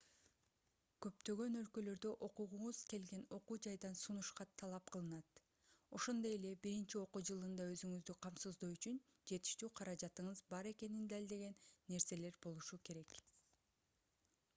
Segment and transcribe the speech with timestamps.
[1.05, 5.39] көптөгөн өлкөлөрдө окугуңуз келген окуу жайдан сунуш кат талап кылынат
[5.99, 8.99] ошондой эле биринчи окуу жылында өзүңүздү камсыздоо үчүн
[9.33, 11.59] жетиштүү каражатыңыз бар экенин далилдеген
[11.95, 13.17] нерселер болушу керек